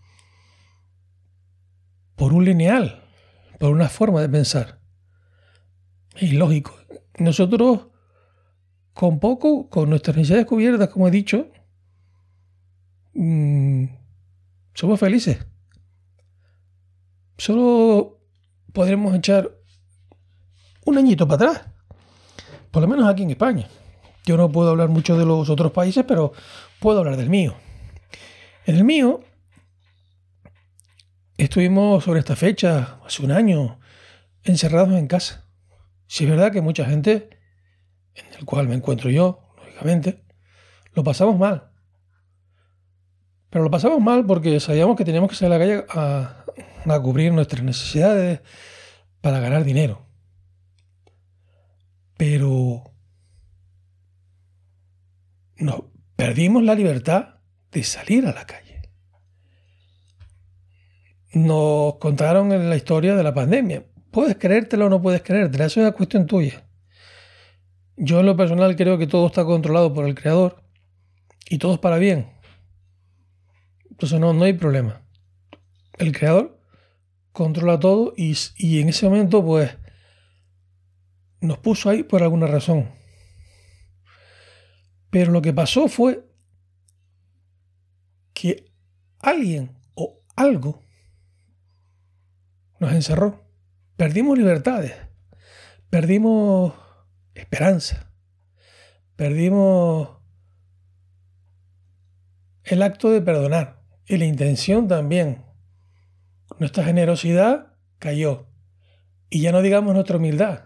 por 2.24 2.32
un 2.32 2.46
lineal, 2.46 3.04
por 3.60 3.72
una 3.72 3.90
forma 3.90 4.22
de 4.22 4.30
pensar. 4.30 4.80
Es 6.16 6.32
ilógico. 6.32 6.74
Nosotros, 7.18 7.88
con 8.94 9.20
poco, 9.20 9.68
con 9.68 9.90
nuestras 9.90 10.16
necesidades 10.16 10.46
cubiertas, 10.46 10.88
como 10.88 11.10
he 11.10 11.12
dicho, 11.12 11.50
Mm, 13.14 13.88
somos 14.74 14.98
felices. 14.98 15.38
Solo 17.38 18.22
podremos 18.72 19.14
echar 19.16 19.52
un 20.86 20.98
añito 20.98 21.28
para 21.28 21.52
atrás, 21.52 21.68
por 22.72 22.84
lo 22.84 22.88
menos 22.88 23.10
aquí 23.10 23.24
en 23.24 23.32
España. 23.32 23.68
Yo 24.26 24.38
no 24.38 24.50
puedo 24.50 24.70
hablar 24.70 24.88
mucho 24.88 25.18
de 25.18 25.26
los 25.26 25.50
otros 25.50 25.74
países, 25.74 26.06
pero 26.08 26.32
puedo 26.80 27.00
hablar 27.00 27.18
del 27.18 27.30
mío. 27.30 27.54
En 28.66 28.78
el 28.78 28.86
mío, 28.86 29.20
estuvimos 31.38 32.04
sobre 32.04 32.20
esta 32.20 32.36
fecha, 32.36 33.00
hace 33.06 33.24
un 33.24 33.32
año, 33.32 33.80
encerrados 34.44 34.94
en 34.94 35.08
casa. 35.08 35.48
Si 36.08 36.26
es 36.26 36.30
verdad 36.30 36.52
que 36.52 36.62
mucha 36.62 36.86
gente, 36.86 37.40
en 38.16 38.26
el 38.38 38.46
cual 38.46 38.68
me 38.68 38.76
encuentro 38.76 39.10
yo, 39.10 39.54
lógicamente, 39.58 40.24
lo 40.94 41.04
pasamos 41.04 41.38
mal. 41.38 41.72
Pero 43.54 43.66
lo 43.66 43.70
pasamos 43.70 44.02
mal 44.02 44.26
porque 44.26 44.60
sabíamos 44.60 44.98
que 44.98 45.06
teníamos 45.06 45.30
que 45.30 45.36
salir 45.36 45.54
a 45.54 45.58
la 45.58 45.64
calle 45.64 45.86
a, 46.86 47.00
cubrir 47.02 47.32
nuestras 47.32 47.64
necesidades 47.64 48.42
para 49.22 49.40
ganar 49.40 49.64
dinero. 49.64 50.08
Pero 52.18 52.84
nos 55.58 55.84
perdimos 56.16 56.64
la 56.64 56.74
libertad 56.74 57.36
de 57.72 57.84
salir 57.84 58.26
a 58.26 58.34
la 58.34 58.48
calle. 58.48 58.73
Nos 61.34 61.96
contaron 61.96 62.52
en 62.52 62.70
la 62.70 62.76
historia 62.76 63.16
de 63.16 63.24
la 63.24 63.34
pandemia. 63.34 63.84
Puedes 64.12 64.38
creértelo 64.38 64.86
o 64.86 64.90
no 64.90 65.02
puedes 65.02 65.24
creértelo, 65.24 65.64
eso 65.66 65.80
es 65.80 65.88
una 65.88 65.96
cuestión 65.96 66.28
tuya. 66.28 66.64
Yo 67.98 68.20
en 68.20 68.26
lo 68.26 68.38
personal 68.38 68.76
creo 68.76 68.98
que 68.98 69.08
todo 69.08 69.28
está 69.28 69.44
controlado 69.44 69.94
por 69.94 70.06
el 70.06 70.16
creador 70.16 70.64
y 71.50 71.58
todo 71.58 71.74
es 71.74 71.80
para 71.80 71.98
bien. 71.98 72.32
Entonces 73.90 74.20
no, 74.20 74.34
no 74.34 74.44
hay 74.44 74.54
problema. 74.54 75.02
El 75.98 76.12
creador 76.12 76.60
controla 77.32 77.80
todo 77.80 78.14
y, 78.16 78.36
y 78.58 78.82
en 78.82 78.90
ese 78.90 79.10
momento 79.10 79.44
pues 79.44 79.76
nos 81.42 81.58
puso 81.58 81.90
ahí 81.90 82.04
por 82.04 82.22
alguna 82.22 82.48
razón. 82.48 82.92
Pero 85.10 85.32
lo 85.32 85.42
que 85.42 85.54
pasó 85.54 85.88
fue 85.88 86.28
que 88.34 88.72
alguien 89.20 89.76
o 89.96 90.20
algo 90.36 90.83
nos 92.84 92.94
encerró. 92.94 93.44
Perdimos 93.96 94.38
libertades, 94.38 94.94
perdimos 95.90 96.74
esperanza, 97.34 98.12
perdimos 99.16 100.10
el 102.64 102.82
acto 102.82 103.10
de 103.12 103.22
perdonar. 103.22 103.82
Y 104.06 104.18
la 104.18 104.26
intención 104.26 104.88
también. 104.88 105.46
Nuestra 106.60 106.84
generosidad 106.84 107.78
cayó. 108.00 108.48
Y 109.30 109.42
ya 109.42 109.52
no 109.52 109.62
digamos 109.62 109.94
nuestra 109.94 110.18
humildad. 110.18 110.66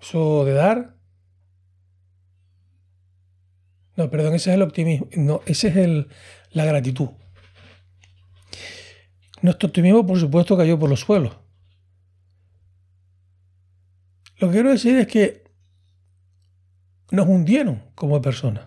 Eso 0.00 0.44
de 0.44 0.52
dar. 0.52 0.96
No, 3.96 4.10
perdón, 4.10 4.34
ese 4.34 4.50
es 4.50 4.56
el 4.56 4.62
optimismo. 4.62 5.08
No, 5.16 5.42
ese 5.46 5.68
es 5.68 5.76
el, 5.76 6.08
la 6.50 6.64
gratitud. 6.64 7.10
Nuestro 9.42 9.68
optimismo, 9.68 10.06
por 10.06 10.18
supuesto, 10.18 10.56
cayó 10.56 10.78
por 10.78 10.90
los 10.90 11.00
suelos. 11.00 11.36
Lo 14.38 14.48
que 14.48 14.52
quiero 14.54 14.70
decir 14.70 14.96
es 14.96 15.06
que 15.06 15.44
nos 17.10 17.26
hundieron 17.26 17.82
como 17.94 18.20
personas. 18.22 18.64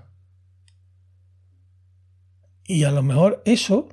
Y 2.66 2.84
a 2.84 2.92
lo 2.92 3.04
mejor 3.04 3.42
eso 3.46 3.90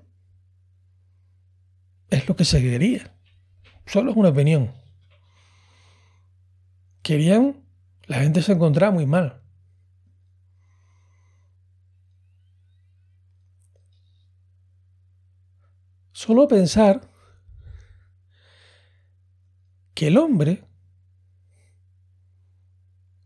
es 2.09 2.29
lo 2.29 2.37
que 2.37 2.45
se 2.45 2.61
quería. 2.61 3.15
Solo 3.87 4.11
es 4.11 4.17
una 4.17 4.29
opinión. 4.29 4.73
Querían, 7.03 7.57
la 8.07 8.21
gente 8.21 8.43
se 8.43 8.53
encontraba 8.53 8.93
muy 8.93 9.07
mal. 9.07 9.41
Solo 16.21 16.47
pensar 16.47 17.01
que 19.95 20.09
el 20.09 20.19
hombre 20.19 20.63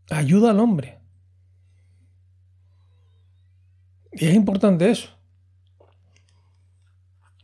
ayuda 0.09 0.51
al 0.51 0.61
hombre. 0.61 1.01
Y 4.13 4.27
es 4.27 4.33
importante 4.33 4.89
eso. 4.89 5.09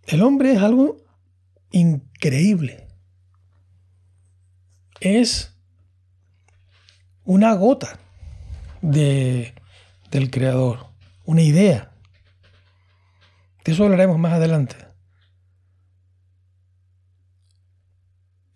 El 0.07 0.21
hombre 0.21 0.53
es 0.53 0.61
algo 0.61 0.95
increíble. 1.71 2.87
Es 5.01 5.53
una 7.25 7.55
gota 7.55 7.99
de, 8.81 9.53
del 10.11 10.31
creador, 10.31 10.87
una 11.25 11.41
idea. 11.41 11.93
De 13.65 13.73
eso 13.73 13.83
hablaremos 13.83 14.17
más 14.17 14.31
adelante. 14.31 14.90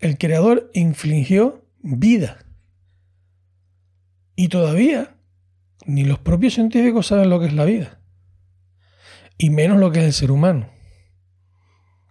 El 0.06 0.20
creador 0.20 0.70
infligió 0.76 1.65
vida. 1.82 2.46
Y 4.36 4.50
todavía 4.50 5.15
ni 5.88 6.04
los 6.04 6.20
propios 6.20 6.54
científicos 6.54 7.08
saben 7.08 7.32
lo 7.32 7.39
que 7.39 7.48
es 7.48 7.54
la 7.54 7.65
vida. 7.65 8.00
y 9.39 9.50
menos 9.50 9.80
lo 9.80 9.91
que 9.91 10.02
es 10.02 10.06
el 10.06 10.13
ser 10.13 10.30
humano. 10.30 10.70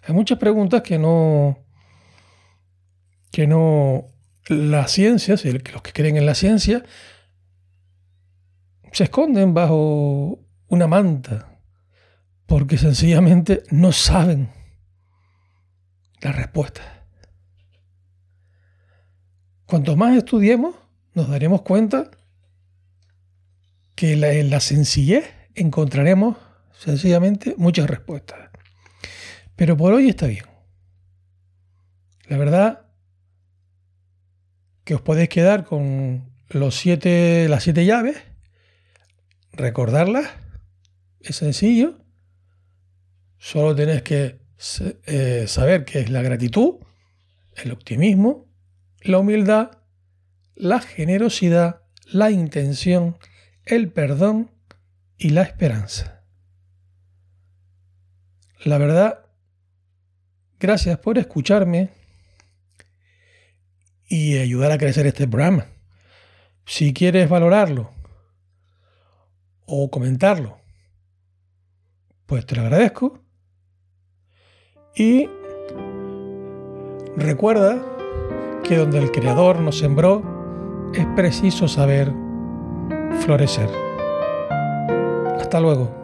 Hay 0.03 0.13
muchas 0.13 0.39
preguntas 0.39 0.83
que 0.83 0.99
no, 0.99 1.65
que 3.31 3.47
no, 3.47 4.07
la 4.49 4.89
ciencia, 4.89 5.37
los 5.37 5.83
que 5.83 5.93
creen 5.93 6.17
en 6.17 6.27
la 6.27 6.35
ciencia, 6.35 6.83
se 8.91 9.05
esconden 9.05 9.55
bajo 9.55 10.41
una 10.67 10.89
manta, 10.89 11.61
porque 12.47 12.77
sencillamente 12.77 13.63
no 13.71 13.93
saben 13.93 14.51
la 16.21 16.33
respuesta. 16.33 17.04
Cuanto 19.67 19.97
más 19.97 20.17
estudiemos, 20.17 20.75
nos 21.15 21.29
daremos 21.29 21.63
cuenta 21.63 22.11
que 23.95 24.13
en 24.13 24.51
la 24.51 24.61
sencillez 24.61 25.25
encontraremos 25.55 26.37
sencillamente 26.79 27.55
muchas 27.57 27.89
respuestas. 27.89 28.51
Pero 29.57 29.77
por 29.77 29.93
hoy 29.93 30.09
está 30.09 30.27
bien. 30.27 30.45
La 32.27 32.37
verdad 32.37 32.87
que 34.85 34.95
os 34.95 35.01
podéis 35.01 35.29
quedar 35.29 35.65
con 35.65 36.31
los 36.49 36.75
siete, 36.75 37.49
las 37.49 37.63
siete 37.63 37.87
llaves, 37.87 38.17
recordarlas, 39.53 40.29
es 41.21 41.37
sencillo. 41.37 41.99
Solo 43.39 43.75
tenéis 43.75 44.03
que 44.03 44.41
eh, 45.07 45.45
saber 45.47 45.85
qué 45.85 46.01
es 46.01 46.11
la 46.11 46.23
gratitud, 46.23 46.77
el 47.57 47.73
optimismo, 47.73 48.47
la 49.05 49.19
humildad, 49.19 49.79
la 50.55 50.81
generosidad, 50.81 51.83
la 52.07 52.31
intención, 52.31 53.19
el 53.67 53.93
perdón 53.93 54.51
y 55.19 55.31
la 55.31 55.43
esperanza. 55.43 56.25
La 58.65 58.79
verdad, 58.79 59.27
gracias 60.59 60.99
por 60.99 61.19
escucharme 61.19 61.91
y 64.09 64.39
ayudar 64.39 64.73
a 64.73 64.79
crecer 64.79 65.07
este 65.07 65.29
programa. 65.29 65.67
Si 66.65 66.95
quieres 66.95 67.29
valorarlo 67.29 67.91
o 69.67 69.91
comentarlo, 69.91 70.59
pues 72.25 72.47
te 72.47 72.57
lo 72.57 72.63
agradezco. 72.63 73.23
Y 74.97 75.29
recuerda 77.17 77.94
que 78.65 78.77
donde 78.77 78.99
el 78.99 79.11
Creador 79.13 79.61
nos 79.61 79.79
sembró 79.79 80.23
es 80.95 81.07
preciso 81.15 81.69
saber 81.69 82.13
florecer. 83.21 83.69
Hasta 85.39 85.61
luego. 85.61 86.04